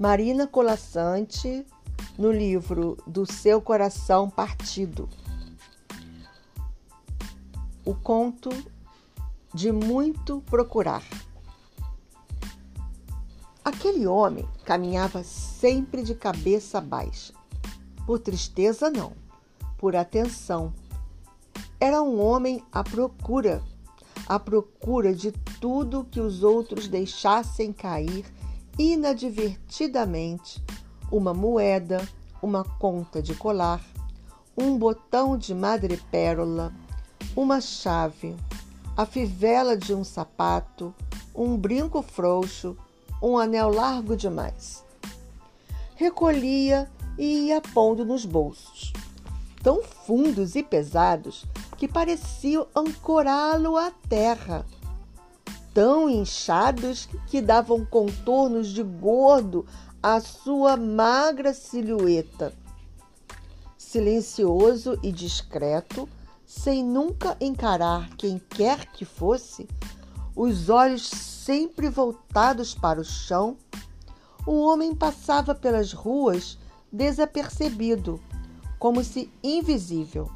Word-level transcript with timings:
Marina 0.00 0.46
Colassante, 0.46 1.66
no 2.16 2.32
livro 2.32 2.96
Do 3.06 3.30
Seu 3.30 3.60
Coração 3.60 4.30
Partido. 4.30 5.06
O 7.84 7.94
conto 7.94 8.48
de 9.52 9.70
muito 9.70 10.40
procurar. 10.46 11.04
Aquele 13.62 14.06
homem 14.06 14.48
caminhava 14.64 15.22
sempre 15.22 16.02
de 16.02 16.14
cabeça 16.14 16.80
baixa. 16.80 17.34
Por 18.06 18.20
tristeza, 18.20 18.88
não, 18.88 19.12
por 19.76 19.94
atenção. 19.94 20.72
Era 21.78 22.02
um 22.02 22.18
homem 22.22 22.64
à 22.72 22.82
procura, 22.82 23.62
à 24.26 24.38
procura 24.38 25.14
de 25.14 25.30
tudo 25.60 26.06
que 26.10 26.20
os 26.20 26.42
outros 26.42 26.88
deixassem 26.88 27.70
cair 27.70 28.24
inadvertidamente 28.80 30.64
uma 31.12 31.34
moeda, 31.34 32.08
uma 32.42 32.64
conta 32.64 33.20
de 33.20 33.34
colar, 33.34 33.84
um 34.56 34.78
botão 34.78 35.36
de 35.36 35.54
madrepérola, 35.54 36.72
uma 37.36 37.60
chave, 37.60 38.34
a 38.96 39.04
fivela 39.04 39.76
de 39.76 39.92
um 39.92 40.02
sapato, 40.02 40.94
um 41.34 41.58
brinco 41.58 42.00
frouxo, 42.00 42.74
um 43.22 43.36
anel 43.36 43.68
largo 43.68 44.16
demais. 44.16 44.82
Recolhia 45.94 46.90
e 47.18 47.48
ia 47.48 47.60
pondo 47.60 48.02
nos 48.02 48.24
bolsos, 48.24 48.94
tão 49.62 49.82
fundos 49.82 50.56
e 50.56 50.62
pesados 50.62 51.44
que 51.76 51.86
pareciam 51.86 52.66
ancorá-lo 52.74 53.76
à 53.76 53.90
terra, 54.08 54.64
tão 55.72 56.08
inchados 56.08 57.08
que 57.26 57.40
davam 57.40 57.84
contornos 57.84 58.68
de 58.68 58.82
gordo 58.82 59.66
à 60.02 60.20
sua 60.20 60.76
magra 60.76 61.52
silhueta. 61.54 62.52
Silencioso 63.76 64.98
e 65.02 65.12
discreto, 65.12 66.08
sem 66.46 66.84
nunca 66.84 67.36
encarar 67.40 68.10
quem 68.16 68.38
quer 68.38 68.86
que 68.92 69.04
fosse, 69.04 69.68
os 70.34 70.68
olhos 70.68 71.06
sempre 71.06 71.88
voltados 71.88 72.74
para 72.74 73.00
o 73.00 73.04
chão, 73.04 73.56
o 74.46 74.62
homem 74.62 74.94
passava 74.94 75.54
pelas 75.54 75.92
ruas 75.92 76.58
desapercebido, 76.90 78.20
como 78.78 79.04
se 79.04 79.30
invisível. 79.42 80.30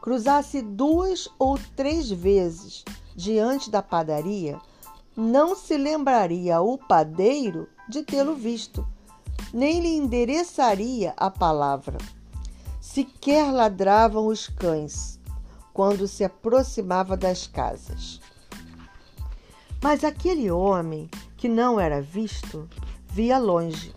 Cruzasse 0.00 0.62
duas 0.62 1.28
ou 1.38 1.58
três 1.76 2.10
vezes 2.10 2.84
diante 3.14 3.70
da 3.70 3.82
padaria, 3.82 4.58
não 5.16 5.54
se 5.56 5.76
lembraria 5.76 6.60
o 6.60 6.78
padeiro 6.78 7.68
de 7.88 8.02
tê-lo 8.02 8.34
visto, 8.34 8.86
nem 9.52 9.80
lhe 9.80 9.96
endereçaria 9.96 11.12
a 11.16 11.30
palavra. 11.30 11.98
Sequer 12.80 13.52
ladravam 13.52 14.26
os 14.26 14.48
cães 14.48 15.20
quando 15.72 16.06
se 16.06 16.24
aproximava 16.24 17.16
das 17.16 17.46
casas. 17.46 18.20
Mas 19.82 20.04
aquele 20.04 20.50
homem 20.50 21.08
que 21.36 21.48
não 21.48 21.80
era 21.80 22.02
visto 22.02 22.68
via 23.08 23.38
longe. 23.38 23.94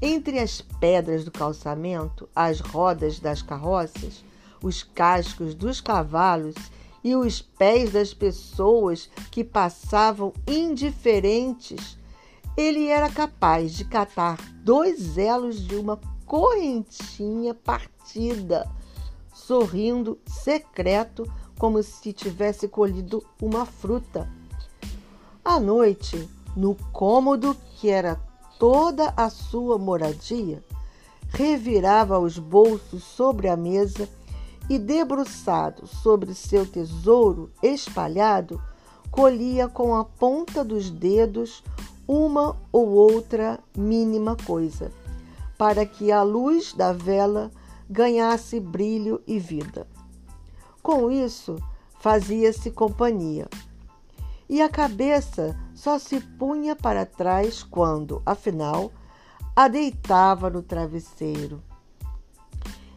Entre 0.00 0.38
as 0.38 0.60
pedras 0.60 1.24
do 1.24 1.30
calçamento, 1.30 2.28
as 2.34 2.60
rodas 2.60 3.20
das 3.20 3.42
carroças, 3.42 4.24
os 4.62 4.82
cascos 4.82 5.54
dos 5.54 5.80
cavalos 5.80 6.54
e 7.02 7.14
os 7.14 7.40
pés 7.40 7.92
das 7.92 8.12
pessoas 8.12 9.10
que 9.30 9.42
passavam 9.42 10.32
indiferentes, 10.46 11.98
ele 12.56 12.88
era 12.88 13.08
capaz 13.08 13.72
de 13.72 13.84
catar 13.84 14.38
dois 14.62 15.16
elos 15.16 15.66
de 15.66 15.76
uma 15.76 15.98
correntinha 16.26 17.54
partida, 17.54 18.70
sorrindo 19.32 20.18
secreto 20.26 21.30
como 21.58 21.82
se 21.82 22.12
tivesse 22.12 22.68
colhido 22.68 23.24
uma 23.40 23.66
fruta. 23.66 24.30
À 25.44 25.58
noite, 25.58 26.28
no 26.56 26.74
cômodo 26.92 27.56
que 27.76 27.88
era 27.88 28.20
toda 28.58 29.12
a 29.16 29.30
sua 29.30 29.78
moradia, 29.78 30.62
revirava 31.28 32.18
os 32.18 32.38
bolsos 32.38 33.02
sobre 33.02 33.48
a 33.48 33.56
mesa 33.56 34.08
e, 34.70 34.78
debruçado 34.78 35.84
sobre 35.88 36.32
seu 36.32 36.64
tesouro 36.64 37.50
espalhado, 37.60 38.62
colhia 39.10 39.66
com 39.66 39.96
a 39.96 40.04
ponta 40.04 40.64
dos 40.64 40.88
dedos 40.88 41.64
uma 42.06 42.56
ou 42.70 42.88
outra 42.90 43.58
mínima 43.76 44.36
coisa, 44.36 44.92
para 45.58 45.84
que 45.84 46.12
a 46.12 46.22
luz 46.22 46.72
da 46.72 46.92
vela 46.92 47.50
ganhasse 47.88 48.60
brilho 48.60 49.20
e 49.26 49.40
vida. 49.40 49.88
Com 50.80 51.10
isso, 51.10 51.56
fazia-se 51.98 52.70
companhia 52.70 53.48
e 54.48 54.62
a 54.62 54.68
cabeça 54.68 55.56
só 55.74 55.98
se 55.98 56.20
punha 56.20 56.76
para 56.76 57.04
trás 57.04 57.62
quando, 57.62 58.22
afinal, 58.24 58.92
a 59.54 59.66
deitava 59.66 60.48
no 60.48 60.62
travesseiro. 60.62 61.60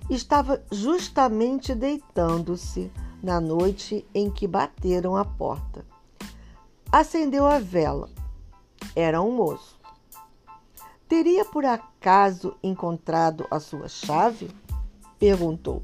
Estava 0.10 0.64
justamente 0.72 1.74
deitando-se 1.74 2.92
na 3.22 3.40
noite 3.40 4.06
em 4.14 4.30
que 4.30 4.48
bateram 4.48 5.16
a 5.16 5.24
porta. 5.24 5.86
Acendeu 6.92 7.46
a 7.48 7.58
vela. 7.58 8.10
Era 8.96 9.22
um 9.22 9.32
moço. 9.36 9.80
Teria 11.08 11.46
por 11.46 11.64
acaso 11.64 12.56
encontrado 12.62 13.48
a 13.50 13.60
sua 13.60 13.88
chave? 13.88 14.52
Perguntou. 15.18 15.82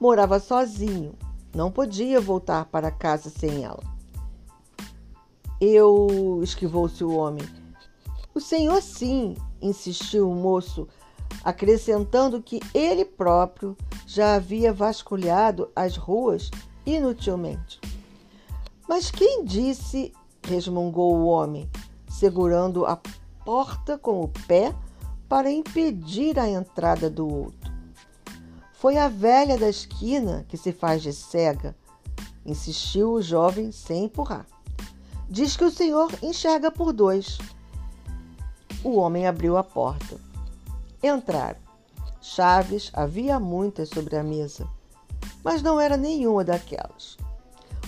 Morava 0.00 0.40
sozinho, 0.40 1.14
não 1.54 1.70
podia 1.70 2.20
voltar 2.20 2.66
para 2.66 2.90
casa 2.90 3.30
sem 3.30 3.64
ela. 3.64 3.82
Eu 5.60 6.40
esquivou-se 6.42 7.02
o 7.02 7.14
homem. 7.14 7.46
O 8.34 8.40
senhor 8.40 8.82
sim, 8.82 9.34
insistiu 9.60 10.30
o 10.30 10.34
moço, 10.34 10.86
acrescentando 11.44 12.42
que 12.42 12.60
ele 12.74 13.04
próprio 13.04 13.76
já 14.06 14.34
havia 14.34 14.72
vasculhado 14.72 15.70
as 15.74 15.96
ruas 15.96 16.50
inutilmente. 16.84 17.80
Mas 18.88 19.10
quem 19.10 19.44
disse, 19.44 20.12
resmungou 20.42 21.16
o 21.16 21.26
homem, 21.26 21.68
segurando 22.08 22.86
a 22.86 22.98
porta 23.44 23.98
com 23.98 24.22
o 24.22 24.28
pé 24.46 24.74
para 25.28 25.50
impedir 25.50 26.38
a 26.38 26.48
entrada 26.48 27.10
do 27.10 27.26
outro. 27.26 27.72
Foi 28.72 28.96
a 28.96 29.08
velha 29.08 29.58
da 29.58 29.68
esquina 29.68 30.44
que 30.48 30.56
se 30.56 30.72
faz 30.72 31.02
de 31.02 31.12
cega, 31.12 31.74
insistiu 32.44 33.12
o 33.12 33.22
jovem 33.22 33.72
sem 33.72 34.04
empurrar. 34.04 34.46
Diz 35.28 35.56
que 35.56 35.64
o 35.64 35.70
senhor 35.70 36.12
enxerga 36.22 36.70
por 36.70 36.92
dois. 36.92 37.38
O 38.84 38.96
homem 38.96 39.26
abriu 39.26 39.56
a 39.56 39.64
porta. 39.64 40.25
Entraram. 41.02 41.58
Chaves 42.20 42.90
havia 42.92 43.38
muitas 43.38 43.88
sobre 43.88 44.16
a 44.16 44.22
mesa, 44.22 44.68
mas 45.44 45.62
não 45.62 45.78
era 45.80 45.96
nenhuma 45.96 46.42
daquelas. 46.42 47.16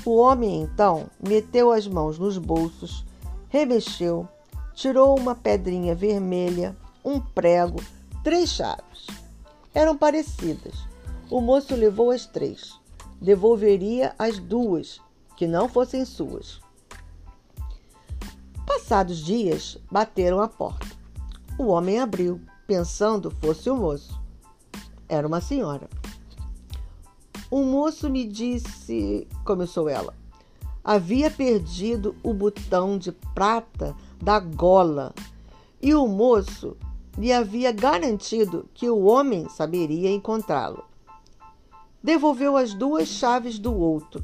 O 0.05 0.17
homem 0.17 0.63
então 0.63 1.09
meteu 1.21 1.73
as 1.73 1.87
mãos 1.87 2.19
nos 2.19 2.39
bolsos, 2.39 3.05
remexeu, 3.49 4.29
tirou 4.75 5.19
uma 5.19 5.35
pedrinha 5.35 5.95
vermelha, 5.95 6.77
um 7.05 7.21
prego, 7.21 7.83
três 8.23 8.51
chaves. 8.51 9.07
Eram 9.75 9.97
parecidas. 9.97 10.75
O 11.31 11.41
moço 11.41 11.75
levou 11.75 12.11
as 12.11 12.27
três. 12.27 12.79
Devolveria 13.21 14.15
as 14.19 14.39
duas, 14.39 15.01
que 15.37 15.47
não 15.47 15.69
fossem 15.69 16.05
suas. 16.05 16.61
Passados 18.65 19.19
dias, 19.19 19.79
bateram 19.91 20.41
à 20.41 20.49
porta. 20.49 20.87
O 21.59 21.67
homem 21.67 21.99
abriu, 21.99 22.41
pensando 22.69 23.31
fosse 23.31 23.71
o 23.71 23.77
moço. 23.77 24.21
Era 25.09 25.27
uma 25.27 25.41
senhora. 25.41 25.89
O 27.51 27.65
moço 27.65 28.11
me 28.11 28.27
disse, 28.27 29.27
começou 29.43 29.89
ela, 29.89 30.15
havia 30.85 31.31
perdido 31.31 32.15
o 32.23 32.35
botão 32.35 32.99
de 32.99 33.11
prata 33.11 33.97
da 34.23 34.39
gola 34.39 35.15
e 35.81 35.95
o 35.95 36.07
moço 36.07 36.77
lhe 37.17 37.33
havia 37.33 37.73
garantido 37.73 38.69
que 38.75 38.91
o 38.91 39.05
homem 39.05 39.49
saberia 39.49 40.11
encontrá-lo. 40.11 40.85
Devolveu 42.05 42.55
as 42.55 42.75
duas 42.75 43.09
chaves 43.09 43.59
do 43.59 43.75
outro. 43.75 44.23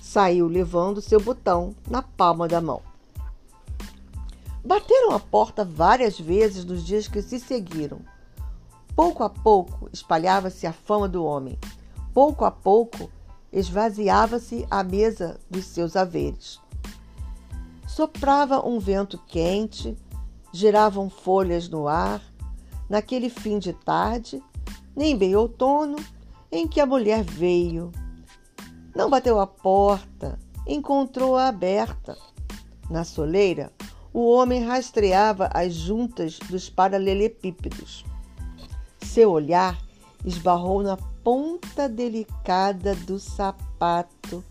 Saiu 0.00 0.48
levando 0.48 1.02
seu 1.02 1.20
botão 1.20 1.76
na 1.90 2.00
palma 2.00 2.48
da 2.48 2.60
mão. 2.62 2.80
Bateram 4.66 5.12
a 5.12 5.20
porta 5.20 5.64
várias 5.64 6.18
vezes 6.18 6.64
nos 6.64 6.84
dias 6.84 7.06
que 7.06 7.22
se 7.22 7.38
seguiram. 7.38 8.00
Pouco 8.96 9.22
a 9.22 9.30
pouco 9.30 9.88
espalhava-se 9.92 10.66
a 10.66 10.72
fama 10.72 11.08
do 11.08 11.24
homem. 11.24 11.56
Pouco 12.12 12.44
a 12.44 12.50
pouco 12.50 13.08
esvaziava-se 13.52 14.66
a 14.68 14.82
mesa 14.82 15.38
dos 15.48 15.66
seus 15.66 15.94
haveres. 15.94 16.60
Soprava 17.86 18.66
um 18.66 18.80
vento 18.80 19.20
quente, 19.28 19.96
giravam 20.52 21.08
folhas 21.08 21.68
no 21.68 21.86
ar, 21.86 22.20
naquele 22.88 23.30
fim 23.30 23.60
de 23.60 23.72
tarde, 23.72 24.42
nem 24.96 25.16
bem 25.16 25.36
outono, 25.36 25.96
em 26.50 26.66
que 26.66 26.80
a 26.80 26.86
mulher 26.86 27.22
veio. 27.22 27.92
Não 28.96 29.08
bateu 29.08 29.38
a 29.38 29.46
porta, 29.46 30.40
encontrou-a 30.66 31.46
aberta. 31.46 32.18
Na 32.90 33.04
soleira, 33.04 33.72
o 34.16 34.30
homem 34.30 34.64
rastreava 34.64 35.50
as 35.52 35.74
juntas 35.74 36.38
dos 36.48 36.70
paralelepípedos. 36.70 38.02
Seu 39.02 39.30
olhar 39.30 39.78
esbarrou 40.24 40.82
na 40.82 40.96
ponta 41.22 41.86
delicada 41.86 42.94
do 42.94 43.18
sapato, 43.18 44.42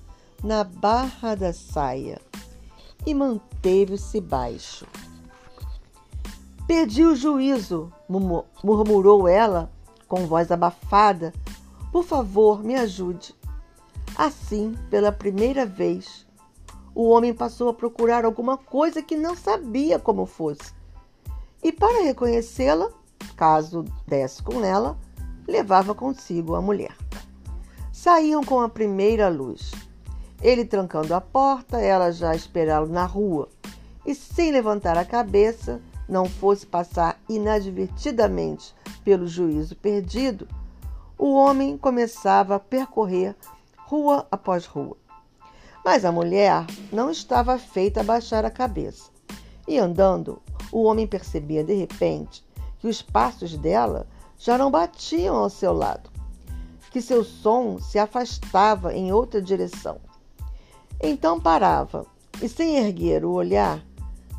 na 0.43 0.63
barra 0.63 1.33
da 1.33 1.51
saia, 1.51 2.21
e 3.07 3.13
manteve-se 3.15 4.21
baixo. 4.21 4.85
Perdi 6.67 7.03
o 7.03 7.15
juízo, 7.15 7.91
murmurou 8.63 9.27
ela 9.27 9.71
com 10.07 10.27
voz 10.27 10.51
abafada. 10.51 11.33
Por 11.91 12.03
favor, 12.03 12.63
me 12.63 12.75
ajude. 12.75 13.33
Assim, 14.15 14.75
pela 14.91 15.11
primeira 15.11 15.65
vez, 15.65 16.24
o 16.95 17.09
homem 17.09 17.33
passou 17.33 17.67
a 17.67 17.73
procurar 17.73 18.23
alguma 18.23 18.57
coisa 18.57 19.01
que 19.01 19.17
não 19.17 19.35
sabia 19.35 19.99
como 19.99 20.25
fosse. 20.25 20.73
E 21.61 21.71
para 21.71 22.03
reconhecê-la, 22.03 22.89
caso 23.35 23.83
desse 24.07 24.41
com 24.41 24.63
ela, 24.63 24.97
levava 25.45 25.93
consigo 25.93 26.55
a 26.55 26.61
mulher. 26.61 26.95
Saíam 27.91 28.43
com 28.43 28.61
a 28.61 28.69
primeira 28.69 29.27
luz. 29.27 29.71
Ele 30.41 30.63
trancando 30.63 31.13
a 31.13 31.19
porta, 31.19 31.79
ela 31.79 32.11
já 32.11 32.33
esperá-lo 32.33 32.87
na 32.87 33.05
rua. 33.05 33.49
E 34.05 34.15
sem 34.15 34.51
levantar 34.51 34.97
a 34.97 35.03
cabeça, 35.03 35.81
não 36.07 36.25
fosse 36.25 36.65
passar 36.65 37.19
inadvertidamente 37.27 38.73
pelo 39.03 39.27
juízo 39.27 39.75
perdido, 39.75 40.47
o 41.17 41.33
homem 41.33 41.77
começava 41.77 42.55
a 42.55 42.59
percorrer 42.59 43.35
rua 43.77 44.27
após 44.29 44.65
rua. 44.65 44.97
Mas 45.85 46.03
a 46.03 46.11
mulher 46.11 46.65
não 46.91 47.11
estava 47.11 47.59
feita 47.59 47.99
a 47.99 48.03
baixar 48.03 48.43
a 48.43 48.49
cabeça. 48.49 49.11
E 49.67 49.77
andando, 49.77 50.41
o 50.71 50.81
homem 50.81 51.05
percebia 51.05 51.63
de 51.63 51.75
repente 51.75 52.43
que 52.79 52.87
os 52.87 53.03
passos 53.03 53.55
dela 53.55 54.07
já 54.35 54.57
não 54.57 54.71
batiam 54.71 55.35
ao 55.35 55.47
seu 55.47 55.73
lado, 55.73 56.09
que 56.89 56.99
seu 56.99 57.23
som 57.23 57.77
se 57.79 57.99
afastava 57.99 58.95
em 58.95 59.11
outra 59.11 59.39
direção. 59.39 60.01
Então 60.99 61.39
parava 61.39 62.07
e, 62.41 62.49
sem 62.49 62.77
erguer 62.77 63.23
o 63.23 63.33
olhar, 63.33 63.79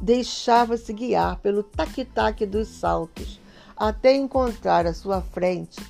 deixava-se 0.03 0.93
guiar 0.93 1.39
pelo 1.39 1.63
tac-tac 1.63 2.45
dos 2.45 2.67
saltos 2.67 3.41
até 3.77 4.13
encontrar 4.17 4.85
à 4.85 4.93
sua 4.93 5.21
frente 5.21 5.81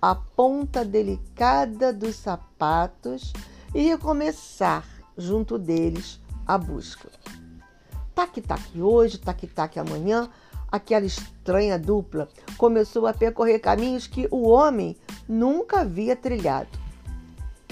a 0.00 0.14
ponta 0.14 0.82
delicada 0.82 1.92
dos 1.92 2.16
sapatos 2.16 3.30
e 3.74 3.82
recomeçar 3.82 4.91
junto 5.16 5.58
deles 5.58 6.20
a 6.46 6.58
busca. 6.58 7.08
Tac-tac 8.14 8.80
hoje, 8.80 9.18
tac-tac 9.18 9.78
amanhã, 9.78 10.28
aquela 10.70 11.06
estranha 11.06 11.78
dupla 11.78 12.28
começou 12.56 13.06
a 13.06 13.12
percorrer 13.12 13.58
caminhos 13.58 14.06
que 14.06 14.28
o 14.30 14.48
homem 14.48 14.96
nunca 15.28 15.80
havia 15.80 16.16
trilhado. 16.16 16.68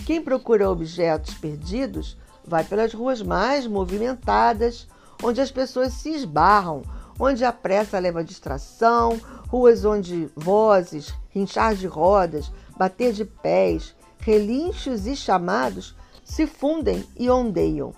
Quem 0.07 0.23
procura 0.23 0.71
objetos 0.71 1.35
perdidos 1.35 2.17
vai 2.47 2.65
pelas 2.65 2.93
ruas 2.93 3.23
mais 3.23 3.67
movimentadas, 3.67 4.89
onde 5.23 5.41
as 5.41 5.51
pessoas 5.51 5.93
se 5.93 6.11
esbarram, 6.11 6.83
onde 7.19 7.45
a 7.45 7.53
pressa 7.53 7.99
leva 7.99 8.21
a 8.21 8.25
distração, 8.25 9.21
ruas 9.49 9.85
onde 9.85 10.31
vozes, 10.35 11.15
rinchar 11.29 11.75
de 11.75 11.87
rodas, 11.87 12.51
bater 12.77 13.13
de 13.13 13.25
pés, 13.25 13.95
relinchos 14.19 15.07
e 15.07 15.15
chamados 15.15 15.95
se 16.31 16.47
fundem 16.47 17.05
e 17.19 17.29
ondeiam. 17.29 17.93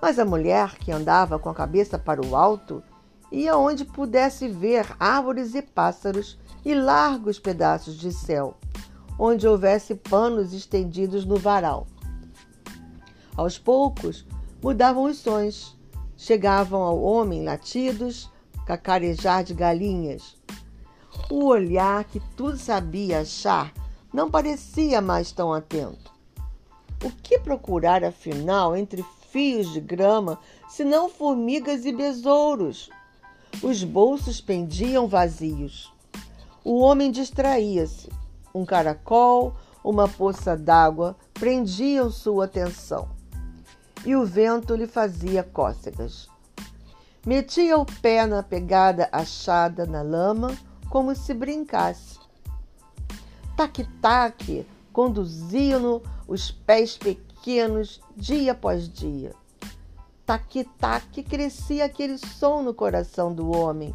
Mas 0.00 0.18
a 0.18 0.24
mulher, 0.24 0.76
que 0.78 0.90
andava 0.90 1.38
com 1.38 1.50
a 1.50 1.54
cabeça 1.54 1.98
para 1.98 2.24
o 2.24 2.34
alto, 2.34 2.82
ia 3.30 3.58
onde 3.58 3.84
pudesse 3.84 4.48
ver 4.48 4.86
árvores 4.98 5.54
e 5.54 5.60
pássaros 5.60 6.38
e 6.64 6.74
largos 6.74 7.38
pedaços 7.38 7.98
de 7.98 8.10
céu, 8.10 8.56
onde 9.18 9.46
houvesse 9.46 9.94
panos 9.94 10.54
estendidos 10.54 11.26
no 11.26 11.36
varal. 11.36 11.86
Aos 13.36 13.58
poucos, 13.58 14.26
mudavam 14.62 15.04
os 15.04 15.18
sons, 15.18 15.78
chegavam 16.16 16.80
ao 16.80 16.98
homem 17.02 17.44
latidos, 17.44 18.30
cacarejar 18.64 19.44
de 19.44 19.52
galinhas. 19.52 20.38
O 21.30 21.44
olhar 21.44 22.04
que 22.04 22.18
tudo 22.34 22.56
sabia 22.56 23.20
achar 23.20 23.74
não 24.10 24.30
parecia 24.30 25.02
mais 25.02 25.32
tão 25.32 25.52
atento. 25.52 26.17
O 27.04 27.10
que 27.10 27.38
procurar, 27.38 28.02
afinal, 28.02 28.76
entre 28.76 29.04
fios 29.30 29.72
de 29.72 29.80
grama, 29.80 30.38
senão 30.68 31.08
formigas 31.08 31.84
e 31.84 31.92
besouros? 31.92 32.90
Os 33.62 33.84
bolsos 33.84 34.40
pendiam 34.40 35.06
vazios. 35.06 35.92
O 36.64 36.80
homem 36.80 37.10
distraía-se. 37.10 38.08
Um 38.52 38.64
caracol, 38.64 39.54
uma 39.84 40.08
poça 40.08 40.56
d'água 40.56 41.16
prendiam 41.34 42.10
sua 42.10 42.46
atenção. 42.46 43.08
E 44.04 44.16
o 44.16 44.24
vento 44.26 44.74
lhe 44.74 44.86
fazia 44.86 45.42
cócegas. 45.42 46.28
Metia 47.24 47.78
o 47.78 47.86
pé 47.86 48.26
na 48.26 48.42
pegada 48.42 49.08
achada 49.12 49.86
na 49.86 50.02
lama, 50.02 50.56
como 50.90 51.14
se 51.14 51.32
brincasse. 51.32 52.18
Tac-tac 53.56 54.66
conduziam-no 54.92 56.02
os 56.28 56.50
pés 56.50 56.98
pequenos 56.98 58.02
dia 58.14 58.52
após 58.52 58.86
dia. 58.86 59.34
Tac-tac 60.26 61.22
crescia 61.22 61.86
aquele 61.86 62.18
som 62.18 62.62
no 62.62 62.74
coração 62.74 63.32
do 63.32 63.50
homem. 63.50 63.94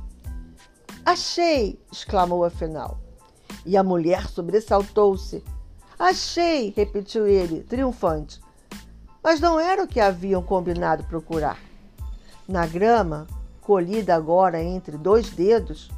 Achei! 1.06 1.80
exclamou 1.91 2.44
afinal. 2.44 3.00
E 3.63 3.77
a 3.77 3.83
mulher 3.83 4.27
sobressaltou-se. 4.27 5.44
Achei! 6.00 6.74
repetiu 6.75 7.27
ele, 7.27 7.61
triunfante. 7.61 8.42
Mas 9.23 9.40
não 9.40 9.59
era 9.59 9.83
o 9.83 9.87
que 9.87 9.99
haviam 9.99 10.42
combinado 10.42 11.04
procurar. 11.04 11.59
Na 12.47 12.66
grama, 12.66 13.28
colhida 13.61 14.16
agora 14.16 14.61
entre 14.61 14.97
dois 14.97 15.30
dedos, 15.30 15.92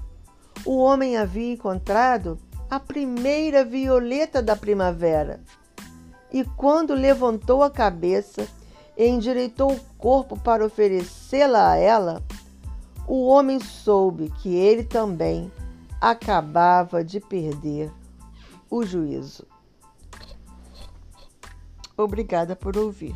o 0.65 0.77
homem 0.79 1.15
havia 1.15 1.53
encontrado 1.53 2.37
a 2.69 2.79
primeira 2.79 3.63
violeta 3.63 4.41
da 4.41 4.55
primavera 4.55 5.39
e 6.35 6.43
quando 6.43 6.93
levantou 6.93 7.63
a 7.63 7.71
cabeça 7.71 8.45
e 8.97 9.07
endireitou 9.07 9.71
o 9.71 9.79
corpo 9.97 10.37
para 10.37 10.65
oferecê-la 10.65 11.71
a 11.71 11.77
ela, 11.77 12.21
o 13.07 13.25
homem 13.27 13.57
soube 13.57 14.29
que 14.41 14.53
ele 14.53 14.83
também 14.83 15.49
acabava 16.01 17.05
de 17.05 17.21
perder 17.21 17.89
o 18.69 18.83
juízo. 18.83 19.47
Obrigada 21.95 22.53
por 22.53 22.75
ouvir. 22.75 23.15